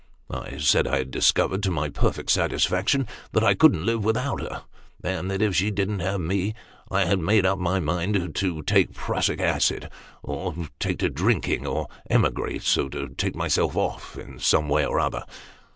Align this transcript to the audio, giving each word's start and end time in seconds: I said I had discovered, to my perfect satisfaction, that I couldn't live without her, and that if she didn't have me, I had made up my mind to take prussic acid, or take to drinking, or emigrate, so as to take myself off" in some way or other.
I 0.31 0.57
said 0.57 0.87
I 0.87 0.97
had 0.97 1.11
discovered, 1.11 1.61
to 1.61 1.69
my 1.69 1.87
perfect 1.89 2.31
satisfaction, 2.31 3.05
that 3.33 3.43
I 3.43 3.53
couldn't 3.53 3.85
live 3.85 4.03
without 4.03 4.41
her, 4.41 4.63
and 5.03 5.29
that 5.29 5.43
if 5.43 5.55
she 5.55 5.69
didn't 5.69 5.99
have 5.99 6.19
me, 6.19 6.55
I 6.89 7.03
had 7.05 7.19
made 7.19 7.45
up 7.45 7.59
my 7.59 7.79
mind 7.79 8.33
to 8.35 8.63
take 8.63 8.95
prussic 8.95 9.39
acid, 9.39 9.91
or 10.23 10.55
take 10.79 10.97
to 10.97 11.09
drinking, 11.11 11.67
or 11.67 11.85
emigrate, 12.09 12.63
so 12.63 12.85
as 12.85 12.91
to 12.93 13.09
take 13.09 13.35
myself 13.35 13.77
off" 13.77 14.17
in 14.17 14.39
some 14.39 14.67
way 14.69 14.87
or 14.87 14.99
other. 14.99 15.23